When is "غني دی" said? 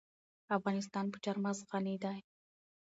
1.69-2.17